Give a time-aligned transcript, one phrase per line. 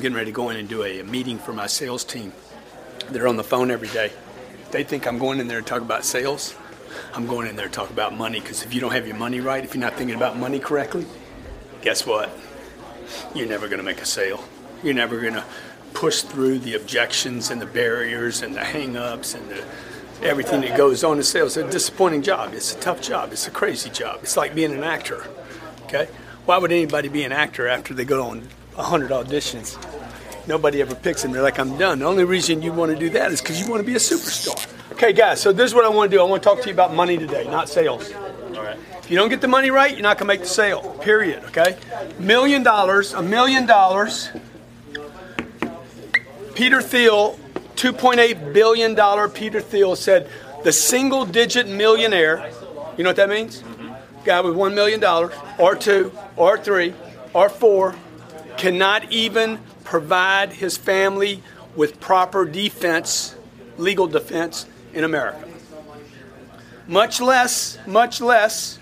[0.00, 2.32] I'm getting ready to go in and do a, a meeting for my sales team.
[3.10, 4.10] They're on the phone every day.
[4.70, 6.56] They think I'm going in there to talk about sales.
[7.12, 9.40] I'm going in there to talk about money because if you don't have your money
[9.40, 11.04] right, if you're not thinking about money correctly,
[11.82, 12.30] guess what?
[13.34, 14.42] You're never going to make a sale.
[14.82, 15.44] You're never going to
[15.92, 19.62] push through the objections and the barriers and the hang-ups and the,
[20.22, 21.58] everything that goes on in sales.
[21.58, 22.54] It's a disappointing job.
[22.54, 23.32] It's a tough job.
[23.32, 24.20] It's a crazy job.
[24.22, 25.26] It's like being an actor.
[25.82, 26.06] Okay?
[26.46, 29.76] Why would anybody be an actor after they go on 100 auditions?
[30.46, 31.32] Nobody ever picks them.
[31.32, 32.00] They're like, I'm done.
[32.00, 33.98] The only reason you want to do that is because you want to be a
[33.98, 34.66] superstar.
[34.92, 36.20] Okay, guys, so this is what I want to do.
[36.20, 38.12] I want to talk to you about money today, not sales.
[38.12, 38.78] All right.
[38.98, 41.44] If you don't get the money right, you're not going to make the sale, period,
[41.44, 41.78] okay?
[42.18, 44.30] Million dollars, a million dollars.
[46.54, 47.38] Peter Thiel,
[47.76, 50.28] $2.8 billion Peter Thiel said,
[50.64, 52.50] the single digit millionaire,
[52.96, 53.62] you know what that means?
[53.62, 54.24] Mm-hmm.
[54.24, 55.02] Guy with $1 million,
[55.58, 56.92] or two, or three,
[57.32, 57.94] or four,
[58.60, 61.42] cannot even provide his family
[61.74, 63.34] with proper defense,
[63.78, 65.48] legal defense in America.
[66.86, 68.78] Much less, much less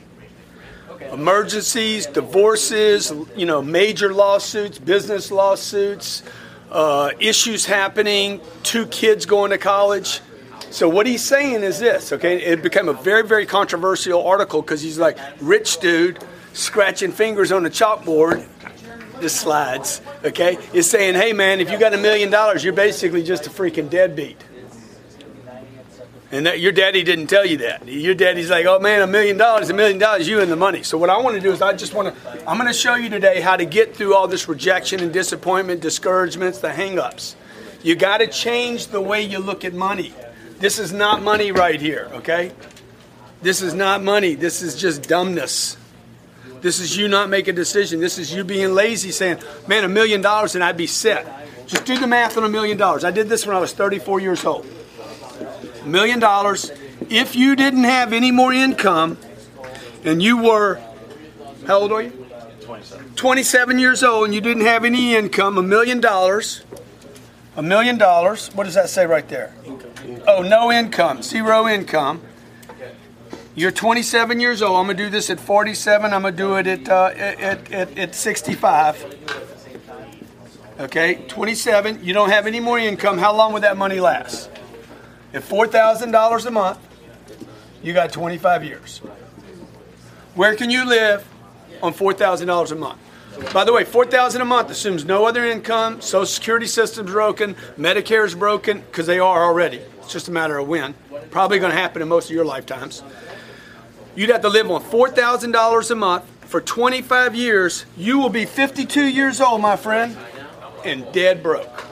[1.12, 6.24] emergencies, divorces, you know, major lawsuits, business lawsuits,
[6.72, 10.20] uh, issues happening, two kids going to college.
[10.70, 12.42] So what he's saying is this, okay?
[12.42, 16.18] It became a very, very controversial article because he's like, rich dude
[16.52, 18.44] scratching fingers on a chalkboard,
[19.20, 20.58] the slides, okay?
[20.72, 23.90] Is saying, hey man, if you got a million dollars, you're basically just a freaking
[23.90, 24.42] deadbeat.
[26.30, 27.88] And that your daddy didn't tell you that.
[27.88, 30.82] Your daddy's like, oh man, a million dollars, a million dollars, you and the money.
[30.82, 32.96] So what I want to do is I just want to, I'm going to show
[32.96, 37.34] you today how to get through all this rejection and disappointment, discouragements, the hangups.
[37.82, 40.12] You got to change the way you look at money.
[40.58, 42.52] This is not money right here, okay?
[43.40, 44.34] This is not money.
[44.34, 45.76] This is just dumbness.
[46.60, 48.00] This is you not making a decision.
[48.00, 51.26] This is you being lazy saying, man, a million dollars and I'd be set.
[51.66, 53.04] Just do the math on a million dollars.
[53.04, 54.66] I did this when I was 34 years old.
[55.82, 56.72] A million dollars.
[57.08, 59.18] If you didn't have any more income
[60.04, 60.80] and you were
[61.66, 62.26] how old are you?
[62.62, 66.62] 27 27 years old and you didn't have any income a million dollars
[67.56, 69.54] a million dollars what does that say right there?
[70.26, 72.22] Oh no income zero income
[73.58, 76.88] you're 27 years old i'm to do this at 47 i'm to do it at,
[76.88, 79.16] uh, at, at, at 65
[80.80, 84.50] okay 27 you don't have any more income how long would that money last
[85.34, 86.78] at $4,000 a month,
[87.82, 88.98] you got 25 years.
[90.34, 91.26] Where can you live
[91.82, 92.98] on $4,000 a month?
[93.52, 98.24] By the way, 4000 a month assumes no other income, Social Security system's broken, Medicare
[98.24, 99.76] is broken, because they are already.
[99.98, 100.94] It's just a matter of when.
[101.30, 103.02] Probably going to happen in most of your lifetimes.
[104.18, 107.86] You'd have to live on $4,000 a month for 25 years.
[107.96, 110.16] You will be 52 years old, my friend,
[110.84, 111.84] and dead broke.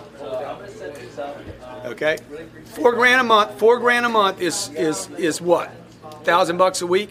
[1.84, 2.16] Okay?
[2.64, 3.56] Four grand a month.
[3.60, 5.70] Four grand a month is is is what?
[6.24, 7.10] Thousand bucks a week.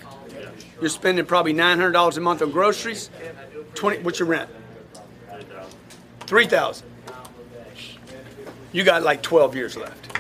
[0.82, 3.10] You're spending probably nine hundred dollars a month on groceries.
[3.74, 4.00] Twenty.
[4.00, 4.50] What's your rent?
[6.28, 6.88] Three thousand.
[8.74, 10.20] You got like twelve years left,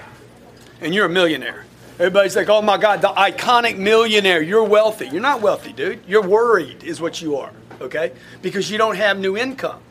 [0.79, 1.65] and you're a millionaire.
[1.97, 4.41] Everybody's like, "Oh my God, the iconic millionaire!
[4.41, 5.07] You're wealthy.
[5.07, 6.01] You're not wealthy, dude.
[6.07, 7.51] You're worried, is what you are.
[7.79, 8.11] Okay,
[8.41, 9.81] because you don't have new income."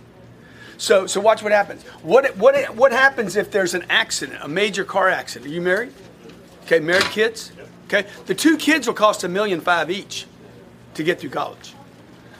[0.76, 1.82] So, so watch what happens.
[2.02, 5.50] What, what, what happens if there's an accident, a major car accident?
[5.50, 5.92] Are you married?
[6.64, 7.52] Okay, married kids?
[7.86, 10.26] Okay, the two kids will cost a million five each
[10.94, 11.74] to get through college.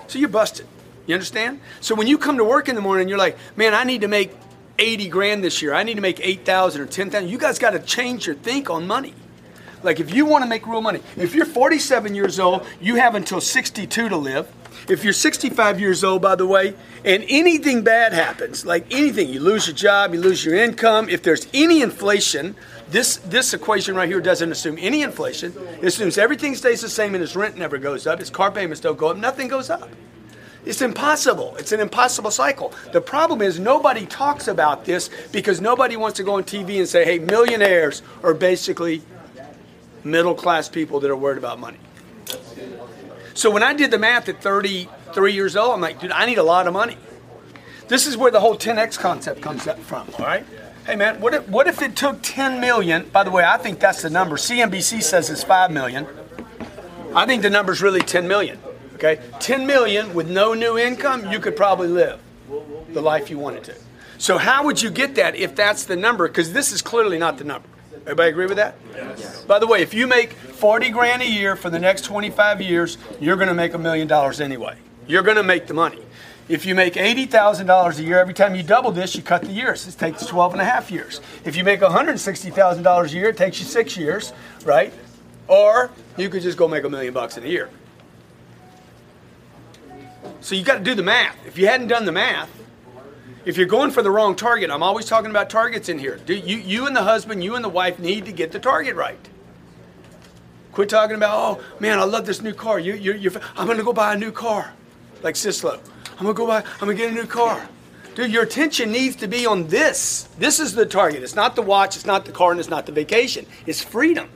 [0.07, 0.67] So you're busted.
[1.07, 1.61] You understand?
[1.81, 4.09] So when you come to work in the morning, you're like, man, I need to
[4.09, 4.33] make
[4.79, 5.75] 80 grand this year.
[5.75, 7.29] I need to make 8,000 or 10,000.
[7.29, 9.15] You guys got to change your think on money.
[9.85, 13.15] Like if you want to make real money, if you're 47 years old, you have
[13.15, 14.51] until 62 to live.
[14.89, 16.75] If you're 65 years old, by the way,
[17.05, 21.23] and anything bad happens, like anything, you lose your job, you lose your income, if
[21.23, 22.57] there's any inflation,
[22.91, 25.55] this, this equation right here doesn't assume any inflation.
[25.81, 28.81] It assumes everything stays the same and his rent never goes up, his car payments
[28.81, 29.89] don't go up, nothing goes up.
[30.67, 31.57] It's impossible.
[31.59, 32.73] It's an impossible cycle.
[32.93, 36.89] The problem is nobody talks about this because nobody wants to go on TV and
[36.89, 39.03] say, hey, millionaires are basically
[40.05, 41.79] middle class people that are worried about money.
[43.35, 46.39] So when I did the math at 33 years old, I'm like, dude, I need
[46.39, 46.97] a lot of money.
[47.89, 50.47] This is where the whole 10x concept comes up from, all right?
[50.87, 53.09] Hey man, what if, what if it took 10 million?
[53.11, 54.37] By the way, I think that's the number.
[54.37, 56.07] CNBC says it's 5 million.
[57.15, 58.59] I think the number's really 10 million.
[58.95, 59.21] Okay?
[59.41, 62.21] 10 million with no new income, you could probably live
[62.91, 63.75] the life you wanted to.
[64.19, 66.29] So how would you get that if that's the number?
[66.29, 67.69] Because this is clearly not the number.
[68.05, 68.77] Everybody agree with that?
[68.95, 69.45] Yes.
[69.45, 72.99] By the way, if you make 40 grand a year for the next 25 years,
[73.19, 74.77] you're going to make a million dollars anyway.
[75.07, 76.01] You're going to make the money.
[76.47, 79.89] If you make $80,000 a year, every time you double this, you cut the years.
[79.89, 81.23] It takes 12 and a half years.
[81.47, 84.35] If you make $160,000 a year, it takes you six years,
[84.67, 84.93] right?
[85.49, 87.71] Or you could just go make a million bucks in a year.
[90.43, 91.39] So you got to do the math.
[91.47, 92.51] If you hadn't done the math,
[93.45, 96.17] if you're going for the wrong target, I'm always talking about targets in here.
[96.17, 98.97] Do you, you and the husband, you and the wife need to get the target
[98.97, 99.19] right.
[100.73, 102.79] Quit talking about, oh man, I love this new car.
[102.79, 104.73] You, you, you're, I'm going to go buy a new car,
[105.23, 105.79] like Sislo.
[106.19, 107.69] I'm going to go buy, I'm going to get a new car.
[108.15, 110.29] Dude, your attention needs to be on this.
[110.39, 111.23] This is the target.
[111.23, 113.45] It's not the watch, it's not the car, and it's not the vacation.
[113.67, 114.29] It's freedom.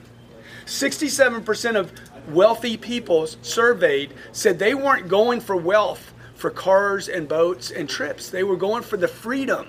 [0.65, 1.91] 67% of
[2.29, 8.29] wealthy people surveyed said they weren't going for wealth for cars and boats and trips.
[8.29, 9.67] They were going for the freedom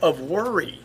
[0.00, 0.80] of worry,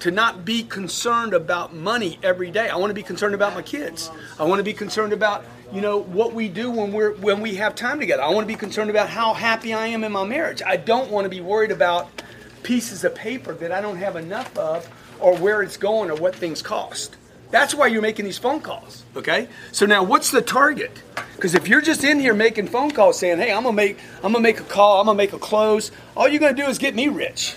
[0.00, 2.68] to not be concerned about money every day.
[2.68, 4.10] I want to be concerned about my kids.
[4.38, 7.56] I want to be concerned about you know what we do when we're when we
[7.56, 8.22] have time together.
[8.22, 10.62] I want to be concerned about how happy I am in my marriage.
[10.64, 12.22] I don't want to be worried about
[12.62, 14.88] pieces of paper that I don't have enough of
[15.18, 17.16] or where it's going or what things cost.
[17.54, 19.04] That's why you're making these phone calls.
[19.14, 19.46] Okay?
[19.70, 20.90] So now what's the target?
[21.36, 24.32] Because if you're just in here making phone calls saying, hey, I'm gonna make I'm
[24.32, 26.96] gonna make a call, I'm gonna make a close, all you're gonna do is get
[26.96, 27.54] me rich.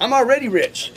[0.00, 0.92] I'm already rich.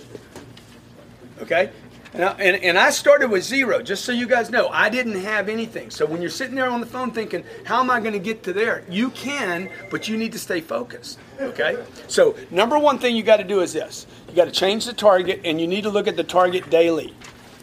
[1.41, 1.71] Okay?
[2.13, 4.67] And I, and, and I started with zero, just so you guys know.
[4.69, 5.91] I didn't have anything.
[5.91, 8.41] So when you're sitting there on the phone thinking, how am I going to get
[8.43, 8.83] to there?
[8.89, 11.19] You can, but you need to stay focused.
[11.39, 11.77] Okay?
[12.07, 14.93] So, number one thing you got to do is this you got to change the
[14.93, 17.13] target, and you need to look at the target daily.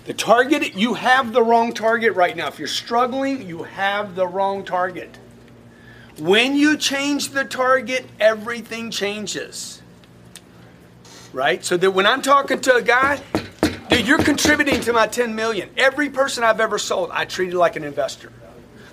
[0.05, 2.47] The target, you have the wrong target right now.
[2.47, 5.19] If you're struggling, you have the wrong target.
[6.21, 9.83] When you change the target, everything changes.
[11.33, 11.65] Right?
[11.65, 13.21] So that when I'm talking to a guy,
[13.89, 15.71] Dude, you're contributing to my 10 million.
[15.77, 18.33] Every person I've ever sold, I treated like an investor.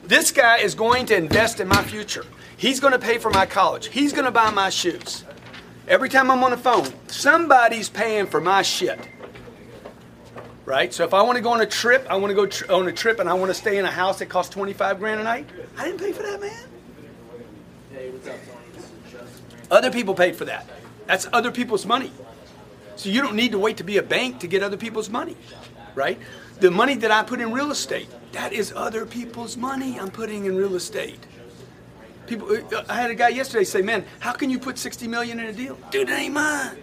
[0.03, 2.25] This guy is going to invest in my future.
[2.57, 3.87] He's going to pay for my college.
[3.87, 5.23] He's going to buy my shoes.
[5.87, 8.99] Every time I'm on the phone, somebody's paying for my shit.
[10.65, 10.93] Right?
[10.93, 12.87] So if I want to go on a trip, I want to go tr- on
[12.87, 15.23] a trip and I want to stay in a house that costs 25 grand a
[15.23, 15.49] night.
[15.77, 16.63] I didn't pay for that, man.
[19.71, 20.67] Other people paid for that.
[21.07, 22.11] That's other people's money.
[22.95, 25.35] So you don't need to wait to be a bank to get other people's money,
[25.95, 26.19] right?
[26.59, 30.45] The money that I put in real estate, that is other people's money I'm putting
[30.45, 31.19] in real estate.
[32.27, 35.39] People, uh, I had a guy yesterday say, "Man, how can you put 60 million
[35.39, 36.09] in a deal, dude?
[36.09, 36.77] It ain't mine."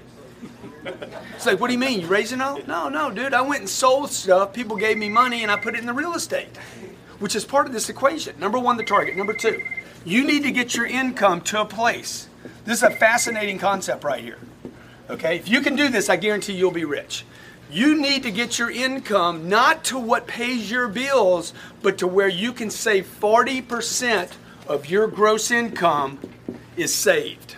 [1.36, 2.00] It's like, what do you mean?
[2.00, 2.60] You raising all?
[2.66, 3.34] No, no, dude.
[3.34, 4.52] I went and sold stuff.
[4.52, 6.56] People gave me money, and I put it in the real estate,
[7.18, 8.38] which is part of this equation.
[8.38, 9.16] Number one, the target.
[9.16, 9.62] Number two,
[10.04, 12.28] you need to get your income to a place.
[12.64, 14.38] This is a fascinating concept right here.
[15.10, 15.36] Okay?
[15.36, 17.24] If you can do this, I guarantee you'll be rich.
[17.70, 21.52] You need to get your income not to what pays your bills,
[21.82, 24.32] but to where you can save 40%
[24.66, 26.18] of your gross income
[26.76, 27.56] is saved.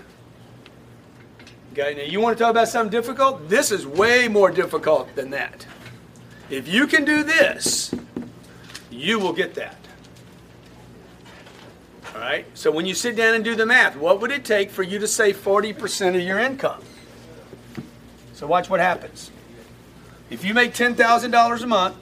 [1.72, 3.48] Okay, now you want to talk about something difficult?
[3.48, 5.66] This is way more difficult than that.
[6.50, 7.94] If you can do this,
[8.90, 9.76] you will get that.
[12.14, 12.44] All right?
[12.52, 14.98] So when you sit down and do the math, what would it take for you
[14.98, 16.82] to save 40% of your income?
[18.42, 19.30] So watch what happens.
[20.28, 21.94] If you make $10,000 a month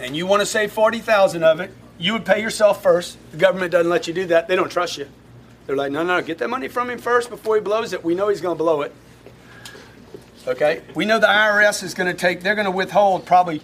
[0.00, 3.16] and you want to save 40,000 of it, you would pay yourself first.
[3.30, 4.48] The government doesn't let you do that.
[4.48, 5.06] They don't trust you.
[5.64, 8.02] They're like, no, no, get that money from him first before he blows it.
[8.02, 8.92] We know he's going to blow it.
[10.44, 10.82] Okay?
[10.96, 13.62] We know the IRS is going to take, they're going to withhold probably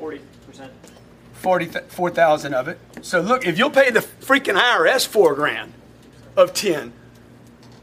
[0.00, 0.20] 40%.
[1.34, 2.78] 44,000 of it.
[3.02, 5.74] So look, if you'll pay the freaking IRS 4 grand
[6.34, 6.94] of 10,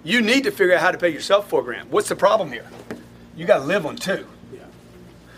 [0.03, 1.91] you need to figure out how to pay yourself four grand.
[1.91, 2.65] What's the problem here?
[3.35, 4.25] You got to live on two.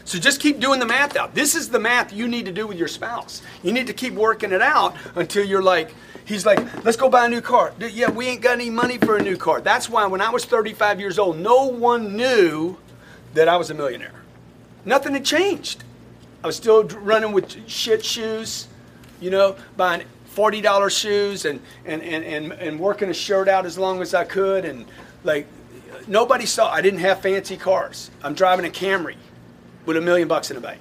[0.10, 1.36] So just keep doing the math out.
[1.36, 3.44] This is the math you need to do with your spouse.
[3.62, 5.94] You need to keep working it out until you're like,
[6.26, 7.74] he's like, let's go buy a new car.
[7.80, 9.62] Yeah, we ain't got any money for a new car.
[9.62, 12.78] That's why when I was 35 years old, no one knew
[13.36, 14.16] that I was a millionaire.
[14.84, 15.84] Nothing had changed.
[16.44, 18.68] I was still running with shit shoes,
[19.22, 23.78] you know, buying $40 shoes and, and, and, and, and working a shirt out as
[23.78, 24.66] long as I could.
[24.66, 24.86] And
[25.24, 25.48] like,
[26.08, 28.12] nobody saw, I didn't have fancy cars.
[28.24, 29.16] I'm driving a Camry
[29.86, 30.80] with a million bucks in the bank.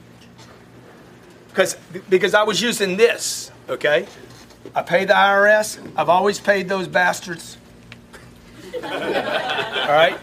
[1.48, 1.76] Because,
[2.08, 4.06] because I was using this, okay?
[4.74, 5.80] I pay the IRS.
[5.96, 7.56] I've always paid those bastards.
[8.74, 10.16] All right?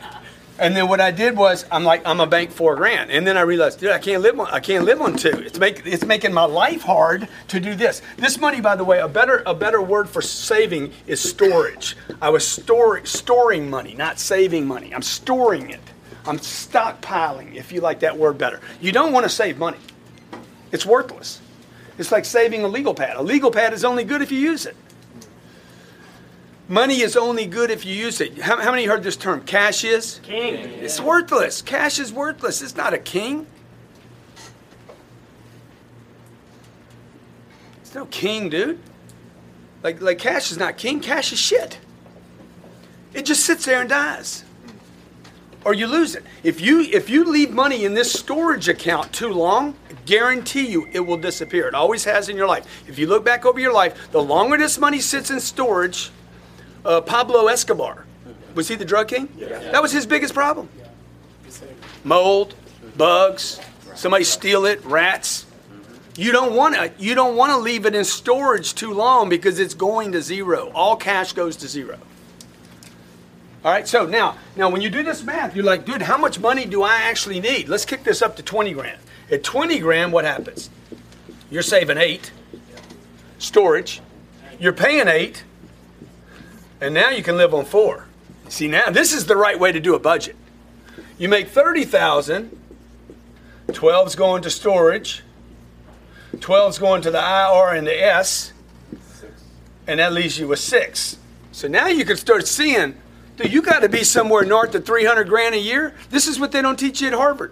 [0.58, 3.36] And then what I did was I'm like I'm a bank four grand, and then
[3.38, 5.30] I realized, dude, I can't live on I can't live on two.
[5.30, 8.02] It's make it's making my life hard to do this.
[8.18, 11.98] This money, by the way, a better a better word for saving is storage.
[12.22, 14.94] I was storing storing money, not saving money.
[14.94, 15.82] I'm storing it.
[16.28, 18.60] I'm stockpiling, if you like that word better.
[18.82, 19.78] You don't want to save money.
[20.72, 21.40] It's worthless.
[21.98, 23.18] It's like saving a legal pad.
[23.18, 24.76] A legal pad is only good if you use it.
[26.68, 28.40] Money is only good if you use it.
[28.40, 29.42] How, how many heard this term?
[29.42, 30.20] Cash is?
[30.24, 30.56] King.
[30.56, 31.62] It's worthless.
[31.62, 32.62] Cash is worthless.
[32.62, 33.46] It's not a king.
[37.82, 38.80] It's no king, dude.
[39.84, 41.00] Like, like cash is not king.
[41.00, 41.80] Cash is shit.
[43.14, 44.44] It just sits there and dies.
[45.64, 46.24] Or you lose it.
[46.44, 51.00] If you if you leave money in this storage account too long, guarantee you it
[51.00, 51.68] will disappear.
[51.68, 52.84] It always has in your life.
[52.88, 56.12] If you look back over your life, the longer this money sits in storage,
[56.86, 58.06] uh, Pablo Escobar,
[58.54, 59.28] was he the drug king?
[59.38, 59.60] Yeah.
[59.72, 60.70] That was his biggest problem.
[62.04, 62.56] Mold,
[62.96, 63.60] bugs,
[63.96, 65.46] somebody steal it, rats.
[66.18, 69.60] You don't want to you don't want to leave it in storage too long because
[69.60, 70.72] it's going to zero.
[70.74, 71.98] All cash goes to zero.
[73.66, 76.40] All right, so now, now when you do this math, you're like, dude, how much
[76.40, 77.68] money do I actually need?
[77.68, 79.00] Let's kick this up to 20 grand.
[79.32, 80.70] At 20 grand, what happens?
[81.50, 82.32] You're saving eight.
[83.40, 84.02] Storage.
[84.60, 85.44] You're paying eight.
[86.86, 88.06] And now you can live on four.
[88.48, 90.36] See, now this is the right way to do a budget.
[91.18, 92.56] You make 30,000,
[93.70, 95.24] 12's going to storage,
[96.36, 98.54] 12's going to the IR and the S,
[99.88, 101.18] and that leaves you with six.
[101.52, 102.94] So now you can start seeing
[103.38, 105.96] Dude, you got to be somewhere north of 300 grand a year.
[106.12, 107.52] This is what they don't teach you at Harvard.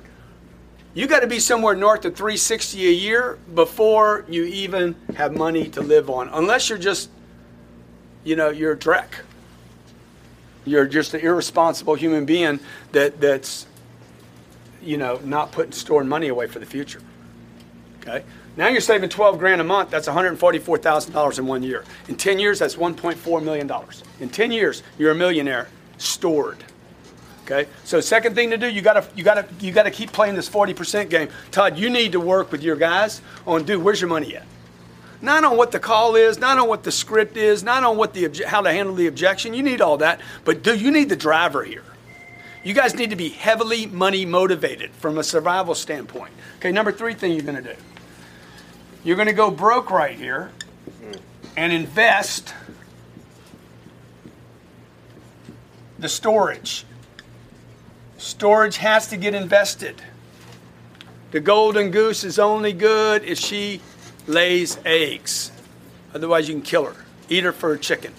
[0.94, 5.70] You got to be somewhere north of 360 a year before you even have money
[5.70, 7.10] to live on, unless you're just,
[8.24, 9.08] you know, you're a dreck.
[10.66, 12.60] You're just an irresponsible human being
[12.94, 13.66] that that's,
[14.82, 17.02] you know, not putting storing money away for the future.
[18.02, 18.24] Okay.
[18.56, 19.90] Now you're saving 12 grand a month.
[19.90, 21.84] That's $144,000 in one year.
[22.08, 23.72] In 10 years, that's $1.4 million.
[24.20, 26.64] In 10 years, you're a millionaire stored.
[27.46, 27.68] Okay.
[27.84, 31.10] So second thing to do, you gotta you gotta you gotta keep playing this 40%
[31.10, 31.28] game.
[31.52, 34.46] Todd, you need to work with your guys on dude, where's your money at?
[35.24, 38.14] Not on what the call is, not on what the script is, not on what
[38.14, 39.56] the how to handle the objection.
[39.56, 41.86] You need all that, but do you need the driver here?
[42.64, 46.34] You guys need to be heavily money motivated from a survival standpoint.
[46.60, 47.76] Okay, number three thing you're gonna do.
[49.04, 50.52] You're going to go broke right here
[51.58, 52.54] and invest
[56.00, 56.86] the storage.
[58.18, 60.02] Storage has to get invested.
[61.32, 63.82] The golden goose is only good if she
[64.28, 65.52] lays eggs.
[66.14, 67.06] Otherwise, you can kill her.
[67.30, 68.14] Eat her for a chicken.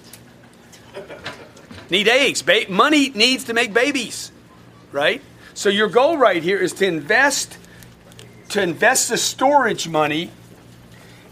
[1.91, 2.43] Need eggs.
[2.43, 4.33] Ba- money needs to make babies,
[4.93, 5.23] right?
[5.55, 7.59] So your goal right here is to invest
[8.51, 10.31] to invest the storage money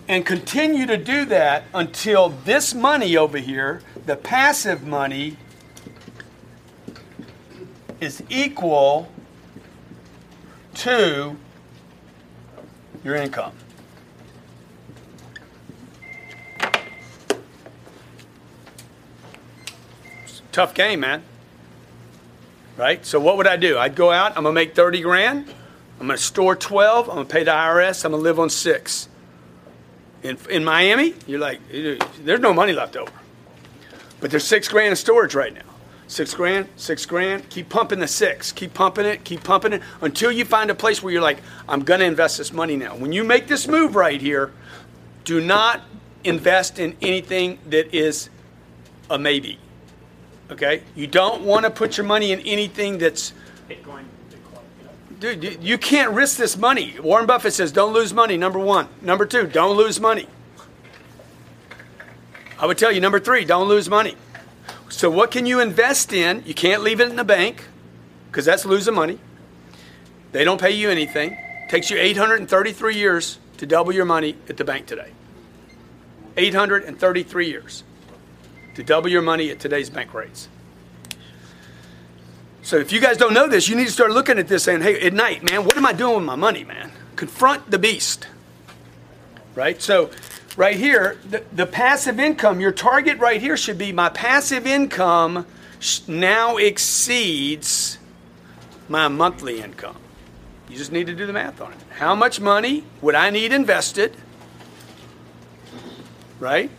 [0.09, 5.37] and continue to do that until this money over here, the passive money,
[8.01, 9.09] is equal
[10.75, 11.37] to
[13.05, 13.53] your income.
[20.53, 21.23] Tough game, man.
[22.77, 23.05] Right?
[23.05, 23.79] So what would I do?
[23.79, 25.53] I'd go out, I'm to make 30 grand.
[26.01, 29.09] I'm to store 12, I'm to pay the IRS, I'm to live on 6.
[30.23, 33.13] In, in Miami, you're like, there's no money left over.
[34.21, 35.63] But there's six grand in storage right now.
[36.07, 37.49] Six grand, six grand.
[37.51, 38.53] Keep pumping the six.
[38.53, 41.83] Keep pumping it, keep pumping it until you find a place where you're like, I'm
[41.83, 42.95] to invest this money now.
[42.95, 44.53] When you make this move right here,
[45.25, 45.81] do not
[46.23, 48.29] invest in anything that is
[49.11, 49.59] a maybe.
[50.51, 50.83] Okay?
[50.95, 53.33] You don't want to put your money in anything that's
[53.69, 54.05] Bitcoin
[55.23, 56.99] dude, you can't risk this money.
[57.01, 58.89] Warren Buffett says, don't lose money, number one.
[59.01, 60.27] Number two, don't lose money.
[62.59, 64.17] I would tell you, number three, don't lose money.
[64.89, 66.43] So, what can you invest in?
[66.45, 67.65] You can't leave it in the bank
[68.27, 69.19] because that's losing money.
[70.33, 71.33] They don't pay you anything.
[71.33, 75.13] It takes you 833 years to double your money at the bank today.
[76.37, 77.85] 833 years
[78.75, 80.49] to double your money at today's bank rates.
[82.63, 84.83] So if you guys don't know this, you need to start looking at this saying,
[84.83, 86.93] hey, at night, man, what am I doing with my money, man?
[87.17, 88.29] Confront the beast.
[89.55, 89.83] Right?
[89.83, 90.11] So
[90.57, 95.47] right here, the, the passive income, your target right here should be my passive income
[96.07, 97.99] now exceeds
[98.89, 99.97] my monthly income.
[100.69, 101.79] You just need to do the math on it.
[101.99, 104.17] How much money would I need invested?
[106.39, 106.71] Right?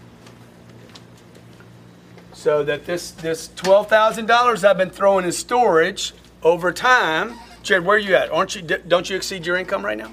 [2.44, 6.12] So that this this twelve thousand dollars I've been throwing in storage
[6.44, 7.36] over time.
[7.62, 8.30] Jared, where are you at?
[8.32, 8.62] Aren't you?
[8.62, 10.12] Don't you exceed your income right now?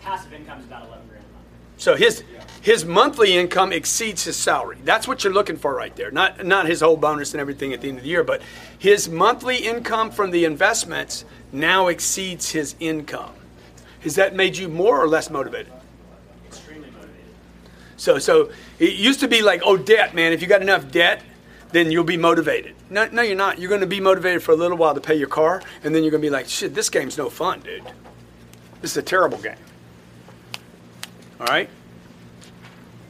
[0.00, 1.44] Passive income is about eleven grand a month.
[1.76, 2.24] So his
[2.62, 4.78] his monthly income exceeds his salary.
[4.84, 6.10] That's what you're looking for right there.
[6.10, 8.40] Not not his whole bonus and everything at the end of the year, but
[8.78, 13.34] his monthly income from the investments now exceeds his income.
[14.00, 15.74] Has that made you more or less motivated?
[17.96, 18.48] Extremely motivated.
[18.48, 20.32] So, so it used to be like, oh, debt, man.
[20.32, 21.22] If you got enough debt,
[21.72, 22.74] then you'll be motivated.
[22.90, 23.58] No, no, you're not.
[23.58, 26.02] You're going to be motivated for a little while to pay your car, and then
[26.02, 27.82] you're going to be like, shit, this game's no fun, dude.
[28.80, 29.56] This is a terrible game.
[31.40, 31.68] All right?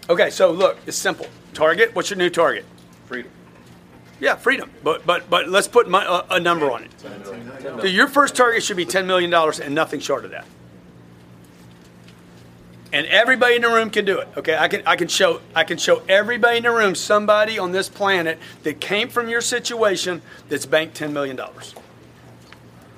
[0.09, 1.27] Okay, so look, it's simple.
[1.53, 2.65] Target, what's your new target?
[3.07, 3.31] Freedom.
[4.21, 4.71] Yeah, freedom.
[4.83, 6.91] But but but let's put my, uh, a number on it.
[7.01, 10.47] So your first target should be $10 million and nothing short of that.
[12.93, 14.29] And everybody in the room can do it.
[14.37, 17.73] Okay, I can I can show I can show everybody in the room somebody on
[17.73, 21.75] this planet that came from your situation that's banked ten million dollars.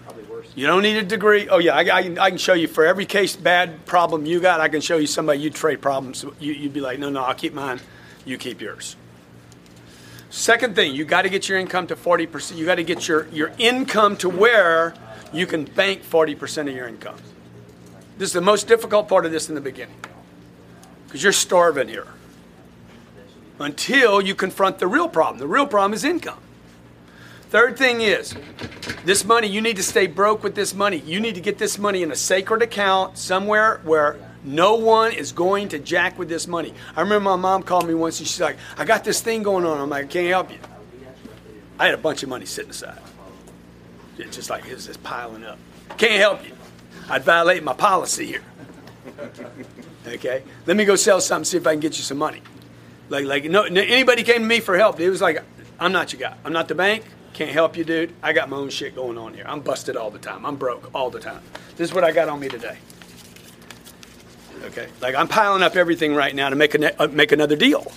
[0.04, 0.46] Probably worse.
[0.54, 1.48] You don't need a degree.
[1.48, 4.40] Oh yeah, I, I, can, I can show you for every case bad problem you
[4.40, 4.60] got.
[4.60, 6.24] I can show you somebody you trade problems.
[6.38, 7.80] You, you'd be like, no, no, I'll keep mine.
[8.26, 8.94] You keep yours.
[10.28, 12.60] Second thing, you got to get your income to forty percent.
[12.60, 14.92] You got to get your your income to where
[15.32, 17.16] you can bank forty percent of your income.
[18.18, 19.96] This is the most difficult part of this in the beginning
[21.06, 22.08] because you're starving here
[23.60, 25.38] until you confront the real problem.
[25.38, 26.40] The real problem is income.
[27.50, 28.34] Third thing is
[29.04, 30.98] this money, you need to stay broke with this money.
[30.98, 35.30] You need to get this money in a sacred account somewhere where no one is
[35.32, 36.74] going to jack with this money.
[36.96, 39.64] I remember my mom called me once and she's like, I got this thing going
[39.64, 39.80] on.
[39.80, 40.58] I'm like, I can't help you.
[41.78, 43.00] I had a bunch of money sitting aside.
[44.18, 45.58] It's just like it's just piling up.
[45.96, 46.57] Can't help you.
[47.08, 48.42] I'd violate my policy here.
[50.06, 50.42] Okay?
[50.66, 52.42] Let me go sell something, see if I can get you some money.
[53.08, 55.00] Like, like no, anybody came to me for help.
[55.00, 55.42] It was like,
[55.80, 56.36] I'm not your guy.
[56.44, 57.04] I'm not the bank.
[57.32, 58.12] Can't help you, dude.
[58.22, 59.44] I got my own shit going on here.
[59.46, 60.44] I'm busted all the time.
[60.44, 61.40] I'm broke all the time.
[61.76, 62.78] This is what I got on me today.
[64.64, 64.88] Okay?
[65.00, 67.92] Like, I'm piling up everything right now to make, a, uh, make another deal.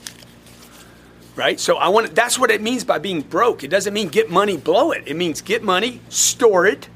[1.36, 1.60] Right?
[1.60, 3.64] So I want that's what it means by being broke.
[3.64, 5.04] It doesn't mean get money, blow it.
[5.08, 6.90] It means get money, store it,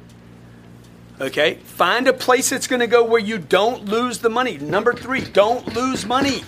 [1.19, 1.55] Okay?
[1.55, 4.57] Find a place that's going to go where you don't lose the money.
[4.57, 6.43] Number three, don't lose money.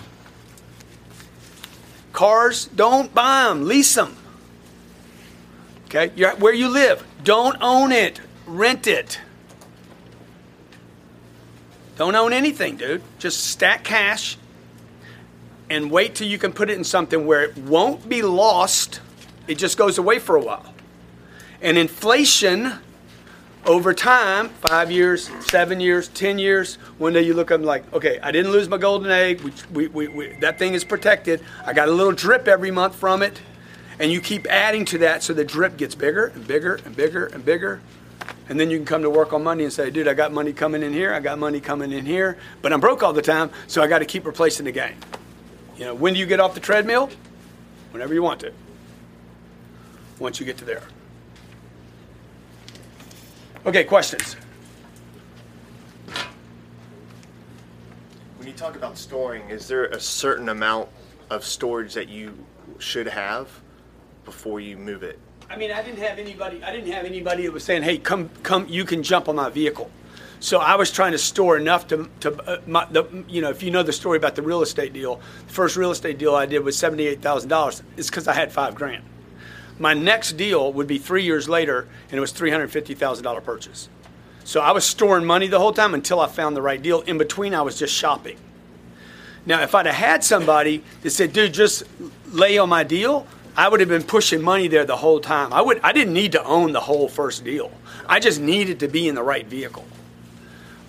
[2.12, 4.16] Cars, don't buy them, lease them.
[5.86, 6.12] Okay?
[6.16, 9.20] You're where you live, don't own it, rent it.
[11.96, 13.02] Don't own anything, dude.
[13.18, 14.36] Just stack cash
[15.70, 19.00] and wait till you can put it in something where it won't be lost.
[19.46, 20.74] It just goes away for a while.
[21.60, 22.74] And inflation
[23.66, 27.92] over time, five years, seven years, ten years, one day you look up and like,
[27.92, 29.40] okay, I didn't lose my golden egg.
[29.72, 31.42] We, we, we, that thing is protected.
[31.64, 33.40] I got a little drip every month from it.
[34.00, 37.26] And you keep adding to that so the drip gets bigger and bigger and bigger
[37.26, 37.80] and bigger.
[38.48, 40.52] And then you can come to work on Monday and say, dude, I got money
[40.52, 41.12] coming in here.
[41.12, 42.38] I got money coming in here.
[42.62, 44.96] But I'm broke all the time, so I got to keep replacing the game.
[45.76, 47.10] You know, when do you get off the treadmill?
[47.90, 48.52] Whenever you want to.
[50.18, 50.82] Once you get to there.
[53.68, 54.34] Okay, questions?
[58.38, 60.88] When you talk about storing, is there a certain amount
[61.28, 62.32] of storage that you
[62.78, 63.50] should have
[64.24, 65.18] before you move it?
[65.50, 66.64] I mean, I didn't have anybody.
[66.64, 69.50] I didn't have anybody that was saying, "Hey, come, come, you can jump on my
[69.50, 69.90] vehicle."
[70.40, 73.62] So I was trying to store enough to, to uh, my, the, you know, if
[73.62, 76.46] you know the story about the real estate deal, the first real estate deal I
[76.46, 77.82] did was seventy-eight thousand dollars.
[77.98, 79.04] It's because I had five grand.
[79.78, 83.88] My next deal would be three years later, and it was $350,000 purchase.
[84.44, 87.02] So I was storing money the whole time until I found the right deal.
[87.02, 88.38] In between, I was just shopping.
[89.46, 91.84] Now, if I'd have had somebody that said, dude, just
[92.32, 95.52] lay on my deal, I would have been pushing money there the whole time.
[95.52, 97.70] I, would, I didn't need to own the whole first deal,
[98.06, 99.84] I just needed to be in the right vehicle.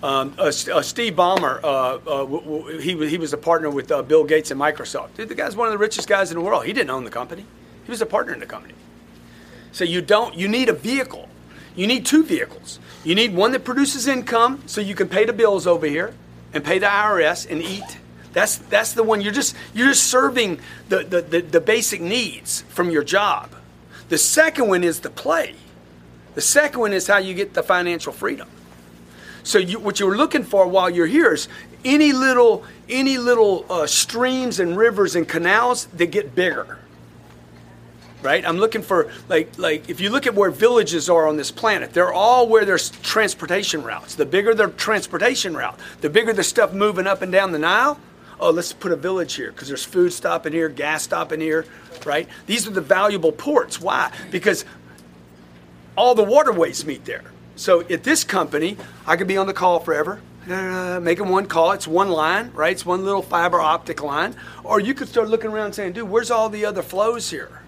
[0.02, 3.92] Um, uh, uh, Steve Ballmer, uh, uh w- w- he, he was a partner with
[3.92, 5.14] uh, Bill Gates and Microsoft.
[5.14, 6.64] Dude, the guy's one of the richest guys in the world.
[6.64, 7.44] He didn't own the company.
[7.90, 8.74] He was a partner in the company.
[9.72, 11.28] So you don't, you need a vehicle.
[11.74, 12.78] You need two vehicles.
[13.02, 16.14] You need one that produces income so you can pay the bills over here
[16.54, 17.98] and pay the IRS and eat.
[18.32, 22.60] That's, that's the one you're just, you're just serving the, the, the, the basic needs
[22.68, 23.56] from your job.
[24.08, 25.56] The second one is the play.
[26.36, 28.48] The second one is how you get the financial freedom.
[29.42, 31.48] So you, what you're looking for while you're here is
[31.84, 36.78] any little any little uh, streams and rivers and canals that get bigger
[38.22, 38.44] right?
[38.46, 41.92] I'm looking for like like if you look at where villages are on this planet,
[41.92, 44.14] they're all where there's transportation routes.
[44.14, 47.98] The bigger the transportation route, the bigger the stuff moving up and down the Nile.
[48.38, 51.66] Oh, let's put a village here because there's food stopping here, gas stopping here,
[52.06, 52.26] right?
[52.46, 53.80] These are the valuable ports.
[53.80, 54.10] Why?
[54.30, 54.64] Because
[55.96, 57.24] all the waterways meet there.
[57.56, 60.22] So at this company, I could be on the call forever.
[60.48, 62.72] Uh, making one call, it's one line, right?
[62.72, 64.34] It's one little fiber optic line.
[64.64, 67.59] Or you could start looking around saying, dude, where's all the other flows here?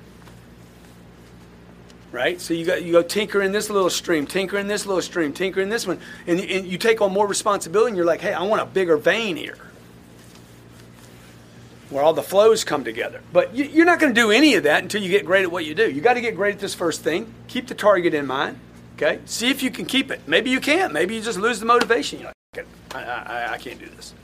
[2.12, 2.40] Right?
[2.40, 5.61] So you you go tinker in this little stream, tinker in this little stream, tinker
[5.61, 7.88] in this one, and, and you take on more responsibility.
[7.88, 9.57] and You're like, hey, I want a bigger vein here.
[11.90, 13.20] where all the flows come together.
[13.33, 15.53] But you, you're not going to do any of that until you get great at
[15.53, 15.90] what you do.
[15.90, 17.33] You got to get great at this first thing.
[17.48, 18.59] Keep the target in mind.
[18.96, 19.20] Okay.
[19.27, 20.20] See if you can keep it.
[20.27, 20.92] Maybe you can't.
[20.92, 22.20] Maybe you just lose the motivation.
[22.20, 24.14] You're like, I, I, I can't do this.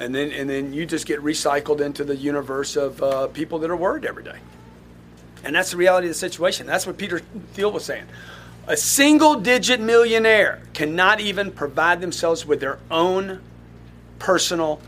[0.00, 3.70] And then, and then you just get recycled into the universe of uh, people that
[3.70, 4.38] are worried every day.
[5.44, 6.66] And that's the reality of the situation.
[6.66, 7.20] That's what Peter
[7.54, 8.04] Thiel was saying.
[8.66, 13.40] A single digit millionaire cannot even provide themselves with their own
[14.18, 14.80] personal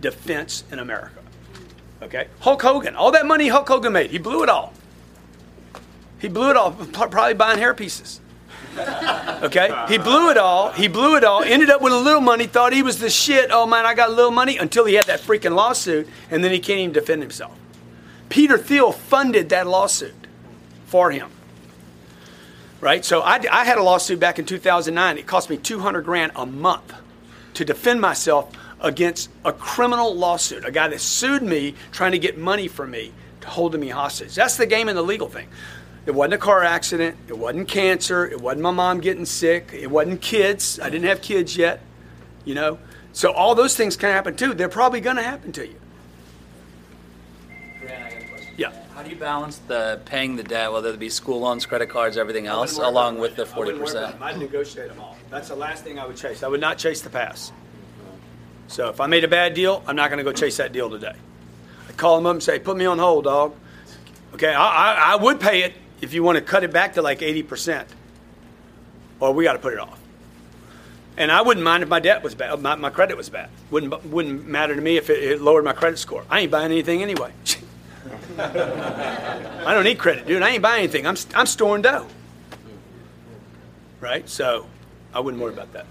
[0.00, 1.20] defense in America.
[2.02, 2.28] Okay?
[2.40, 4.74] Hulk Hogan, all that money Hulk Hogan made, he blew it all.
[6.18, 8.20] He blew it all, probably buying hair pieces.
[9.42, 9.86] Okay?
[9.88, 10.70] He blew it all.
[10.72, 11.42] He blew it all.
[11.42, 13.50] Ended up with a little money, thought he was the shit.
[13.50, 16.52] Oh man, I got a little money until he had that freaking lawsuit, and then
[16.52, 17.56] he can't even defend himself.
[18.32, 20.14] Peter Thiel funded that lawsuit
[20.86, 21.30] for him.
[22.80, 23.04] Right?
[23.04, 25.18] So I, I had a lawsuit back in 2009.
[25.18, 26.94] It cost me 200 grand a month
[27.52, 32.38] to defend myself against a criminal lawsuit, a guy that sued me trying to get
[32.38, 34.34] money from me, to holding me hostage.
[34.34, 35.48] That's the game and the legal thing.
[36.06, 37.18] It wasn't a car accident.
[37.28, 38.26] It wasn't cancer.
[38.26, 39.72] It wasn't my mom getting sick.
[39.74, 40.80] It wasn't kids.
[40.80, 41.82] I didn't have kids yet,
[42.46, 42.78] you know.
[43.12, 44.54] So all those things can happen too.
[44.54, 45.76] They're probably going to happen to you.
[47.82, 48.54] Grant, I got a question.
[48.56, 48.72] Yeah.
[49.02, 52.16] How do you balance the paying the debt, whether it be school loans, credit cards,
[52.16, 54.14] everything else, along with the forty percent?
[54.22, 55.16] I'd negotiate them all.
[55.28, 56.44] That's the last thing I would chase.
[56.44, 57.50] I would not chase the pass.
[58.68, 60.88] So if I made a bad deal, I'm not going to go chase that deal
[60.88, 61.16] today.
[61.88, 63.56] I'd call them up and say, "Put me on hold, dog."
[64.34, 67.02] Okay, I, I, I would pay it if you want to cut it back to
[67.02, 67.86] like 80%.
[69.18, 69.98] Or we got to put it off.
[71.16, 73.50] And I wouldn't mind if my debt was bad, my, my credit was bad.
[73.72, 76.24] Wouldn't wouldn't matter to me if it, it lowered my credit score.
[76.30, 77.32] I ain't buying anything anyway.
[79.66, 80.42] I don't need credit, dude.
[80.42, 81.06] I ain't buying anything.
[81.06, 82.06] I'm I'm storing dough.
[84.00, 84.28] Right?
[84.28, 84.66] So,
[85.14, 85.86] I wouldn't worry about that.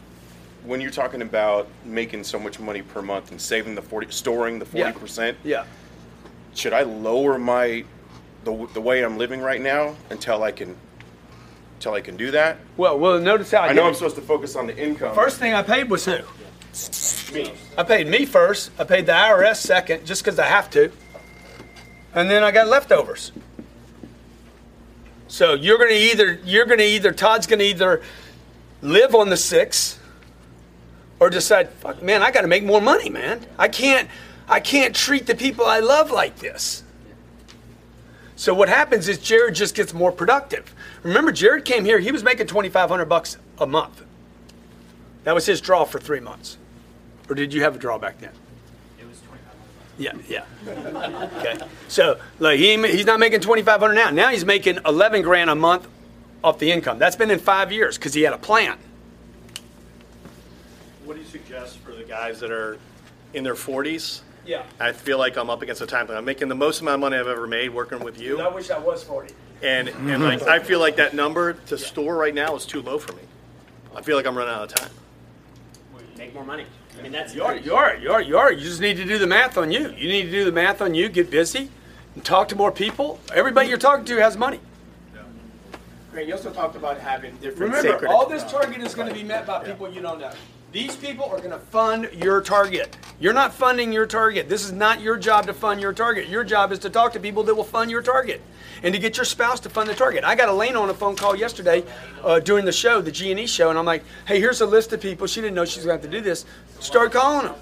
[0.65, 4.59] when you're talking about making so much money per month and saving the 40 storing
[4.59, 5.63] the 40% Yeah.
[6.53, 7.83] should i lower my
[8.43, 10.75] the, the way i'm living right now until i can
[11.77, 13.95] until i can do that Well, well, notice how I, i know i'm it.
[13.95, 16.17] supposed to focus on the income First thing I paid was who?
[17.33, 18.69] me I paid me first.
[18.77, 20.91] I paid the IRS second, just because I have to.
[22.13, 23.31] And then I got leftovers.
[25.27, 28.01] So you're gonna either you're gonna either Todd's gonna either
[28.81, 29.97] live on the six
[31.19, 33.45] or decide, fuck man, I gotta make more money, man.
[33.57, 34.09] I can't
[34.49, 36.83] I can't treat the people I love like this.
[38.35, 40.73] So what happens is Jared just gets more productive.
[41.03, 44.03] Remember, Jared came here, he was making twenty five hundred bucks a month.
[45.23, 46.57] That was his draw for three months.
[47.29, 48.31] Or did you have a draw back then?
[50.05, 51.29] It was 2500 Yeah, yeah.
[51.39, 51.57] Okay.
[51.87, 54.09] So, like, he, he's not making 2500 now.
[54.09, 55.87] Now he's making 11 grand a month
[56.43, 56.97] off the income.
[56.99, 58.77] That's been in five years because he had a plan.
[61.05, 62.77] What do you suggest for the guys that are
[63.33, 64.21] in their 40s?
[64.45, 64.63] Yeah.
[64.79, 66.09] I feel like I'm up against a time.
[66.09, 68.39] I'm making the most amount of money I've ever made working with you.
[68.41, 69.33] I wish I was 40.
[69.61, 72.97] and and like I feel like that number to store right now is too low
[72.97, 73.21] for me.
[73.95, 74.89] I feel like I'm running out of time.
[76.17, 76.65] Make more money.
[76.97, 78.51] I mean, that's You are, you are, you are, you are.
[78.51, 79.91] You just need to do the math on you.
[79.91, 81.69] You need to do the math on you, get busy,
[82.15, 83.19] and talk to more people.
[83.33, 84.59] Everybody you're talking to has money.
[86.11, 89.23] Grant, you also talked about having different Remember, all this target is going to be
[89.23, 90.31] met by people you don't know.
[90.71, 92.95] These people are going to fund your target.
[93.19, 94.47] You're not funding your target.
[94.47, 96.29] This is not your job to fund your target.
[96.29, 98.41] Your job is to talk to people that will fund your target
[98.81, 100.23] and to get your spouse to fund the target.
[100.23, 101.83] I got Elena on a phone call yesterday
[102.23, 105.01] uh, during the show, the G&E show, and I'm like, hey, here's a list of
[105.01, 105.27] people.
[105.27, 106.45] She didn't know she was going to have to do this.
[106.79, 107.55] Start calling them.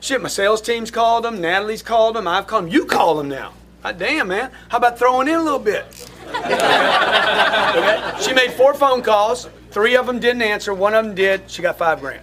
[0.00, 1.40] Shit, my sales team's called them.
[1.40, 2.28] Natalie's called them.
[2.28, 2.70] I've called them.
[2.70, 3.54] You call them now.
[3.82, 4.50] God damn, man.
[4.68, 5.86] How about throwing in a little bit?
[8.22, 9.48] She made four phone calls.
[9.70, 10.72] Three of them didn't answer.
[10.72, 11.50] One of them did.
[11.50, 12.22] She got five grand.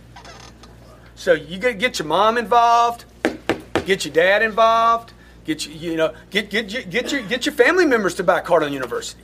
[1.20, 3.04] So you get get your mom involved,
[3.86, 5.12] get your dad involved,
[5.44, 8.40] get you you know get get your, get your get your family members to buy
[8.40, 9.22] Cardone University.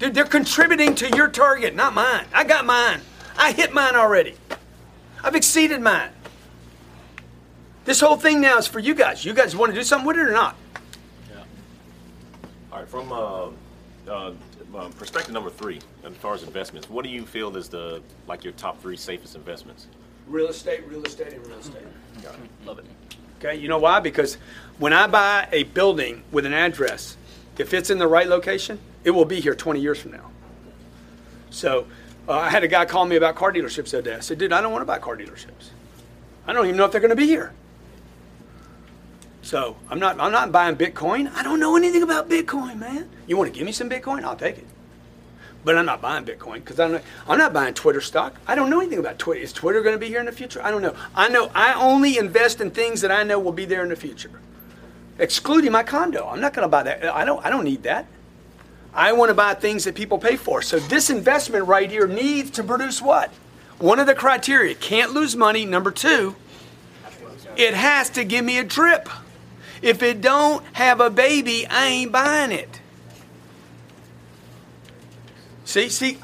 [0.00, 2.26] Dude, they're contributing to your target, not mine.
[2.34, 3.02] I got mine.
[3.36, 4.34] I hit mine already.
[5.22, 6.10] I've exceeded mine.
[7.84, 9.24] This whole thing now is for you guys.
[9.24, 10.56] You guys want to do something with it or not?
[11.30, 11.44] Yeah.
[12.72, 13.50] All right, from uh,
[14.10, 14.32] uh,
[14.98, 18.54] perspective number three, as far as investments, what do you feel is the like your
[18.54, 19.86] top three safest investments?
[20.28, 21.82] Real estate, real estate, and real estate.
[22.64, 22.84] Love it.
[23.38, 24.00] Okay, you know why?
[24.00, 24.36] Because
[24.78, 27.16] when I buy a building with an address,
[27.56, 30.30] if it's in the right location, it will be here 20 years from now.
[31.50, 31.86] So
[32.28, 34.16] uh, I had a guy call me about car dealerships the other day.
[34.16, 35.70] I said, dude, I don't want to buy car dealerships.
[36.46, 37.52] I don't even know if they're going to be here.
[39.42, 41.32] So I'm not, I'm not buying Bitcoin.
[41.34, 43.08] I don't know anything about Bitcoin, man.
[43.26, 44.24] You want to give me some Bitcoin?
[44.24, 44.66] I'll take it.
[45.68, 48.34] But I'm not buying Bitcoin because I'm not, I'm not buying Twitter stock.
[48.46, 49.42] I don't know anything about Twitter.
[49.42, 50.62] Is Twitter going to be here in the future?
[50.64, 50.96] I don't know.
[51.14, 53.96] I know I only invest in things that I know will be there in the
[53.96, 54.30] future.
[55.18, 56.26] excluding my condo.
[56.26, 57.04] I'm not going to buy that.
[57.04, 57.44] I don't.
[57.44, 58.06] I don't need that.
[58.94, 60.62] I want to buy things that people pay for.
[60.62, 63.28] So this investment right here needs to produce what?
[63.76, 65.66] One of the criteria: can't lose money.
[65.66, 66.34] Number two,
[67.56, 69.06] it has to give me a drip.
[69.82, 72.80] If it don't have a baby, I ain't buying it.
[75.68, 76.14] See, see,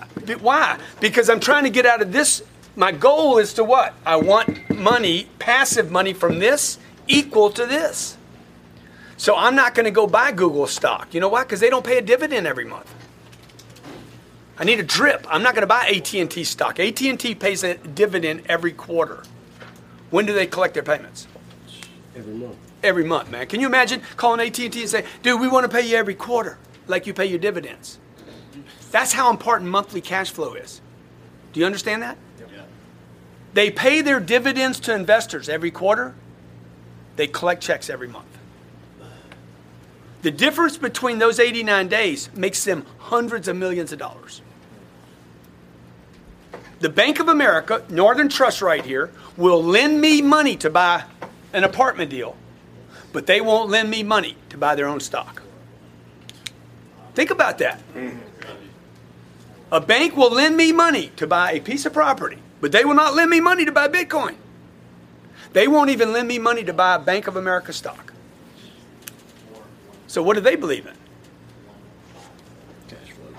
[0.41, 0.79] why?
[1.01, 2.43] Because I'm trying to get out of this.
[2.77, 3.93] My goal is to what?
[4.07, 6.79] I want money, passive money from this
[7.09, 8.17] equal to this.
[9.19, 11.13] So I'm not going to go buy Google stock.
[11.13, 11.43] You know why?
[11.43, 12.91] Because they don't pay a dividend every month.
[14.57, 15.27] I need a drip.
[15.29, 16.81] I'm not going to buy AT&T stock.
[16.81, 19.25] AT&T pays a dividend every quarter.
[20.09, 21.27] When do they collect their payments?
[22.17, 22.57] Every month.
[22.83, 23.47] Every month, man.
[23.47, 26.57] Can you imagine calling AT&T and say, "Dude, we want to pay you every quarter,
[26.87, 27.99] like you pay your dividends."
[28.95, 30.81] That's how important monthly cash flow is.
[31.53, 32.17] Do you understand that?
[33.53, 36.15] They pay their dividends to investors every quarter.
[37.17, 38.29] They collect checks every month.
[40.23, 44.43] The difference between those 89 days makes them hundreds of millions of dollars.
[46.79, 51.03] The Bank of America, Northern Trust right here, will lend me money to buy
[51.53, 52.37] an apartment deal,
[53.13, 55.43] but they won't lend me money to buy their own stock.
[57.17, 57.81] Think about that.
[57.95, 58.34] Mm-hmm.
[59.75, 62.95] A bank will lend me money to buy a piece of property, but they will
[62.95, 64.37] not lend me money to buy Bitcoin.
[65.53, 68.13] They won't even lend me money to buy Bank of America stock.
[70.07, 70.95] So what do they believe in?
[72.87, 73.35] Cash flow.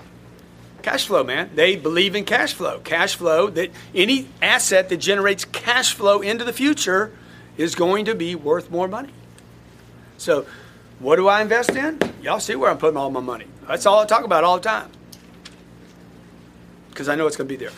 [0.82, 1.52] Cash flow, man.
[1.54, 2.80] They believe in cash flow.
[2.80, 7.12] Cash flow that any asset that generates cash flow into the future
[7.56, 9.14] is going to be worth more money.
[10.18, 10.44] So,
[10.98, 11.98] what do I invest in?
[12.20, 13.46] Y'all see where I'm putting all my money.
[13.66, 14.90] That's all I talk about all the time.
[16.96, 17.74] Because I know it's going to be there.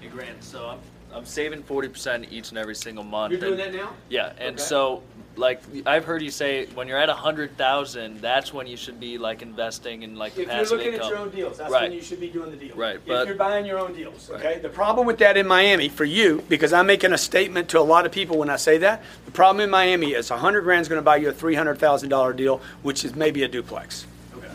[0.00, 0.78] Hey Grant, so I'm,
[1.12, 3.32] I'm saving forty percent each and every single month.
[3.32, 3.94] You're doing and- that now?
[4.08, 4.62] Yeah, and Okay.
[4.62, 5.02] so
[5.34, 9.00] like I've heard you say when you're at a hundred thousand, that's when you should
[9.00, 11.00] be like investing in like If you're looking income.
[11.06, 11.82] at your own deals, that's right.
[11.82, 12.76] when you should be doing the deal.
[12.76, 14.46] Right, If but- you're buying your own deals, okay?
[14.46, 14.62] Right.
[14.62, 17.82] The problem with that in Miami for you, because I'm making a statement to a
[17.82, 20.88] lot of people when I say that, the problem in Miami is 100 grand is
[20.88, 24.06] going to buy you a $300,000 deal, which is maybe a duplex.
[24.36, 24.46] Okay.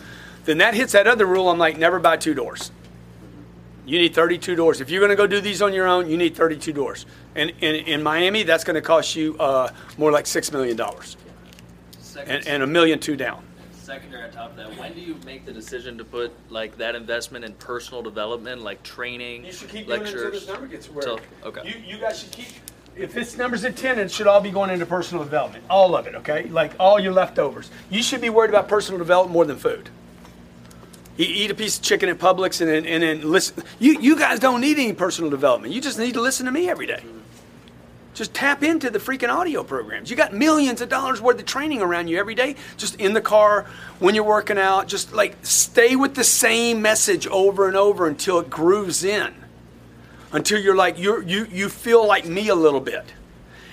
[0.46, 1.50] Then that hits that other rule.
[1.50, 2.72] I'm like, never buy two doors.
[3.86, 4.82] You need 32 doors.
[4.82, 7.06] If you're going to go do these on your own, you need 32 doors.
[7.36, 10.78] And in, in Miami, that's going to cost you uh, more like $6 million
[12.00, 13.44] Second, and, and a million two down.
[13.74, 16.96] secondary on top of that, when do you make the decision to put like that
[16.96, 20.46] investment in personal development, like training, You should keep doing it until lectures?
[20.46, 21.04] this number gets where.
[21.06, 21.62] Till- okay.
[21.68, 22.48] You, you guys should keep.
[22.96, 25.66] If this number's at 10, it should all be going into personal development.
[25.70, 26.46] All of it, okay?
[26.46, 27.70] Like all your leftovers.
[27.90, 29.90] You should be worried about personal development more than food.
[31.18, 33.64] You eat a piece of chicken at Publix and then, and then listen.
[33.80, 35.74] You, you guys don't need any personal development.
[35.74, 37.04] You just need to listen to me every day.
[38.14, 40.10] Just tap into the freaking audio programs.
[40.10, 43.22] You got millions of dollars worth of training around you every day, just in the
[43.22, 43.66] car,
[44.00, 44.88] when you're working out.
[44.88, 49.34] Just like stay with the same message over and over until it grooves in.
[50.32, 53.06] Until you're like, you're, you, you feel like me a little bit.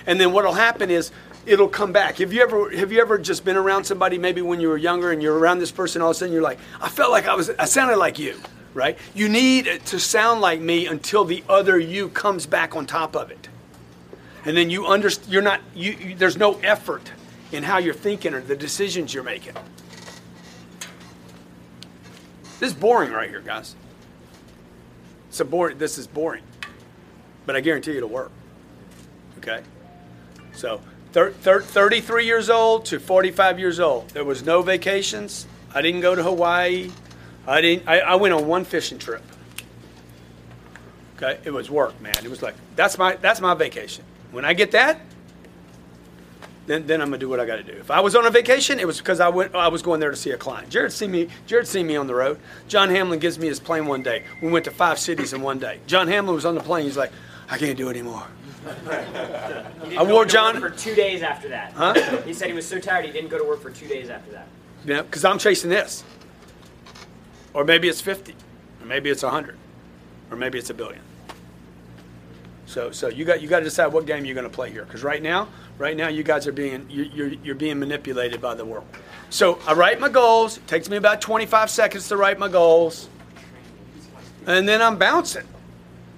[0.05, 1.11] And then what'll happen is
[1.45, 2.17] it'll come back.
[2.17, 5.11] Have you ever have you ever just been around somebody maybe when you were younger
[5.11, 7.35] and you're around this person all of a sudden you're like, I felt like I
[7.35, 8.39] was I sounded like you,
[8.73, 8.97] right?
[9.13, 13.31] You need to sound like me until the other you comes back on top of
[13.31, 13.49] it.
[14.45, 17.11] And then you understand you're not you, you there's no effort
[17.51, 19.53] in how you're thinking or the decisions you're making.
[22.59, 23.75] This is boring right here, guys.
[25.29, 26.43] It's a boring this is boring.
[27.45, 28.31] But I guarantee you it'll work.
[29.39, 29.61] Okay?
[30.53, 30.79] So,
[31.13, 34.09] thir- thir- 33 years old to 45 years old.
[34.09, 35.47] There was no vacations.
[35.73, 36.91] I didn't go to Hawaii.
[37.47, 37.87] I didn't.
[37.87, 39.23] I, I went on one fishing trip.
[41.17, 42.15] Okay, it was work, man.
[42.23, 44.03] It was like that's my that's my vacation.
[44.31, 44.99] When I get that,
[46.65, 47.73] then then I'm gonna do what I got to do.
[47.73, 49.55] If I was on a vacation, it was because I went.
[49.55, 50.69] I was going there to see a client.
[50.69, 51.27] Jared see me.
[51.45, 52.39] Jared seen me on the road.
[52.67, 54.23] John Hamlin gives me his plane one day.
[54.41, 55.79] We went to five cities in one day.
[55.85, 56.85] John Hamlin was on the plane.
[56.85, 57.11] He's like,
[57.49, 58.25] I can't do it anymore.
[58.65, 61.73] I wore John- for two days after that.
[61.73, 61.93] Huh?
[62.21, 64.31] He said he was so tired he didn't go to work for two days after
[64.31, 64.47] that.
[64.85, 66.03] Yeah, because I'm chasing this.
[67.53, 68.33] Or maybe it's 50,
[68.81, 69.57] or maybe it's 100,
[70.31, 71.01] or maybe it's a billion.
[72.65, 74.83] So, so you got you got to decide what game you're going to play here.
[74.83, 75.47] Because right now,
[75.77, 78.85] right now, you guys are being you, you're you're being manipulated by the world.
[79.29, 80.57] So I write my goals.
[80.57, 83.09] It takes me about 25 seconds to write my goals,
[84.47, 85.47] and then I'm bouncing.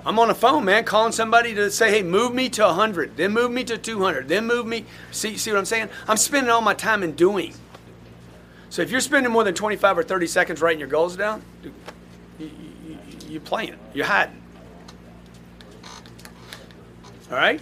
[0.06, 3.32] I'm on the phone, man, calling somebody to say, "Hey, move me to 100, then
[3.32, 5.90] move me to 200, then move me." See, see what I'm saying?
[6.08, 7.56] I'm spending all my time in doing.
[8.70, 11.74] So if you're spending more than 25 or 30 seconds writing your goals down, you,
[12.40, 12.52] you,
[12.88, 12.98] you,
[13.30, 13.78] you're playing.
[13.94, 14.42] You're hiding.
[17.32, 17.62] All right?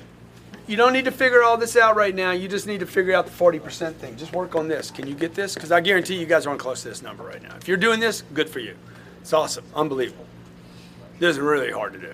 [0.66, 2.32] You don't need to figure all this out right now.
[2.32, 4.16] You just need to figure out the 40% thing.
[4.16, 4.92] Just work on this.
[4.92, 5.54] Can you get this?
[5.54, 7.56] Because I guarantee you guys aren't close to this number right now.
[7.58, 8.76] If you're doing this, good for you.
[9.22, 9.66] It's awesome.
[9.76, 10.26] Unbelievable.
[11.20, 12.14] This is really hard to do.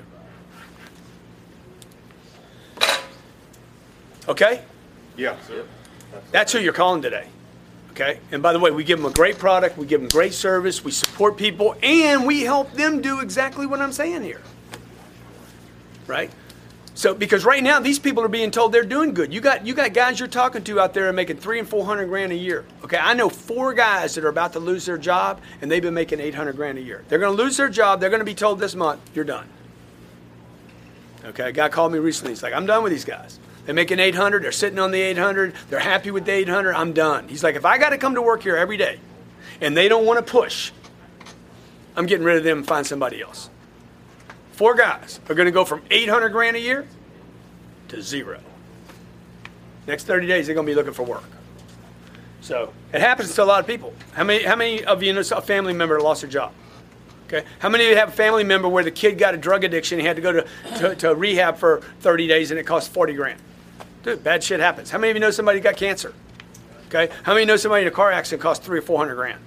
[4.30, 4.62] Okay?
[5.18, 5.36] Yeah.
[6.32, 7.28] That's who you're calling today.
[7.92, 8.20] Okay?
[8.32, 10.84] And by the way, we give them a great product, we give them great service,
[10.84, 14.42] we support people, and we help them do exactly what I'm saying here.
[16.08, 16.32] Right?
[17.00, 19.34] So because right now these people are being told they're doing good.
[19.34, 21.86] You got you got guys you're talking to out there are making three and four
[21.86, 22.66] hundred grand a year.
[22.84, 25.94] Okay, I know four guys that are about to lose their job and they've been
[25.94, 27.06] making eight hundred grand a year.
[27.08, 28.02] They're going to lose their job.
[28.02, 29.48] They're going to be told this month you're done.
[31.24, 32.34] Okay, a guy called me recently.
[32.34, 33.40] He's like, I'm done with these guys.
[33.70, 34.42] They're making 800.
[34.42, 35.54] They're sitting on the 800.
[35.70, 36.74] They're happy with the 800.
[36.74, 37.28] I'm done.
[37.28, 39.00] He's like, if I got to come to work here every day,
[39.62, 40.72] and they don't want to push,
[41.96, 43.48] I'm getting rid of them and find somebody else.
[44.54, 46.88] Four guys are going to go from 800 grand a year
[47.90, 48.40] to zero.
[49.86, 51.30] Next 30 days, they're going to be looking for work.
[52.42, 53.94] So it happens to a lot of people.
[54.14, 56.54] How many, how many of you know a family member lost their job?
[57.28, 57.46] Okay.
[57.60, 60.00] How many of you have a family member where the kid got a drug addiction,
[60.00, 60.48] he had to go to,
[60.80, 63.40] to, to rehab for 30 days and it cost 40 grand?
[64.04, 64.90] Dude, bad shit happens.
[64.90, 66.14] How many of you know somebody got cancer?
[66.88, 67.14] Okay.
[67.24, 69.40] How many know somebody in a car accident cost three or 400 grand?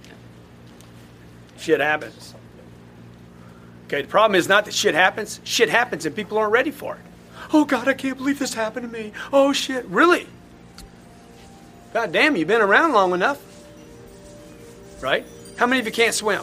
[1.59, 2.35] Shit happens.
[3.87, 4.03] Okay.
[4.03, 5.41] The problem is not that shit happens.
[5.45, 7.01] Shit happens and people aren't ready for it.
[7.53, 9.13] Oh God, I can't believe this happened to me.
[9.33, 9.85] Oh shit.
[9.87, 10.29] Really?
[11.93, 13.41] God damn, you've been around long enough.
[15.01, 15.27] Right?
[15.59, 16.43] How many of you can't swim?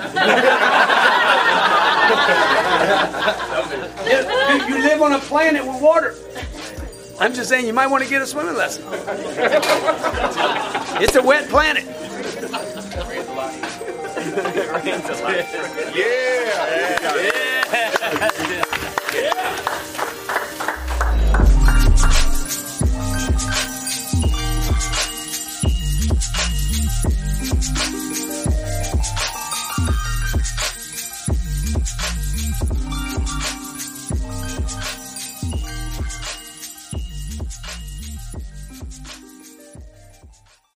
[4.10, 6.14] you, you live on a planet with water.
[7.20, 8.84] I'm just saying you might want to get a swimming lesson.
[11.02, 11.84] it's a wet planet.
[15.94, 16.30] Yeah.
[17.16, 18.64] Yeah.